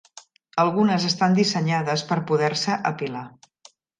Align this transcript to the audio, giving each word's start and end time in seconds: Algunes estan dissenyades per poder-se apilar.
Algunes 0.63 1.05
estan 1.09 1.35
dissenyades 1.41 2.05
per 2.13 2.19
poder-se 2.33 2.81
apilar. 2.93 3.25